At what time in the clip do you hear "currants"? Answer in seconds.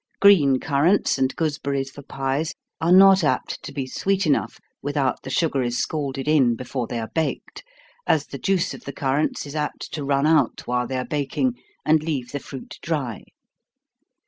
0.59-1.19, 8.93-9.45